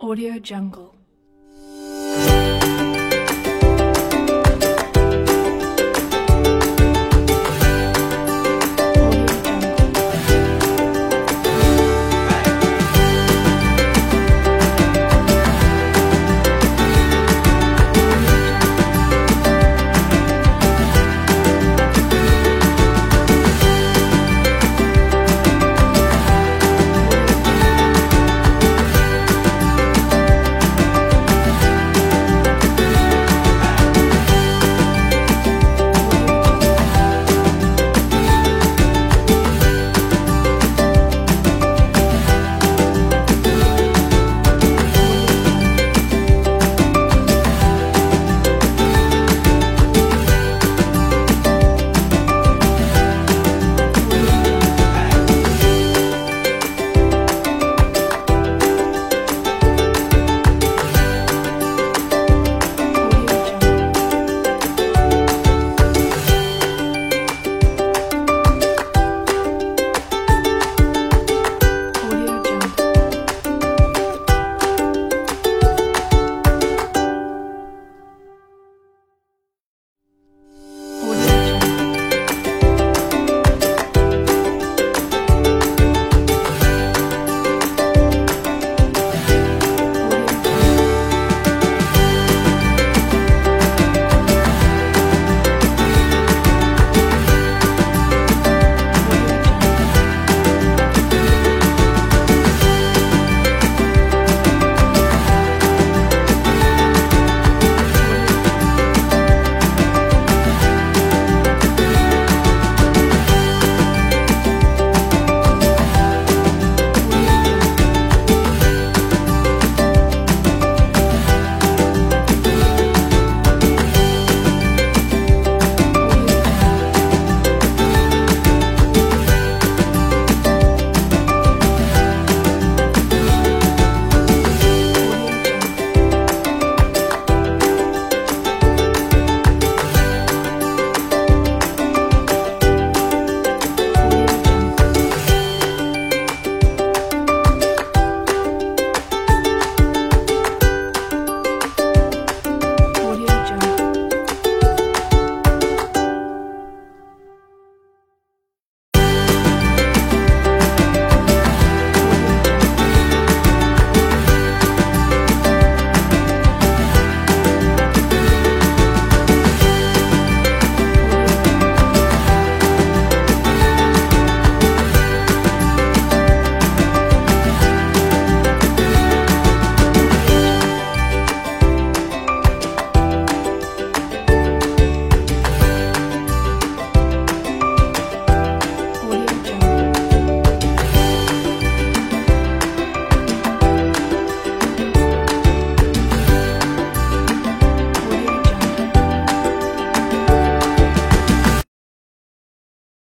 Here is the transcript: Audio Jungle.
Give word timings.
Audio 0.00 0.38
Jungle. 0.40 0.92